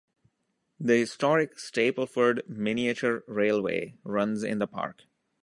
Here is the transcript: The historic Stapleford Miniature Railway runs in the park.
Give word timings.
The 0.79 0.95
historic 0.97 1.57
Stapleford 1.57 2.49
Miniature 2.49 3.23
Railway 3.27 3.97
runs 4.03 4.41
in 4.43 4.57
the 4.57 4.65
park. 4.65 5.03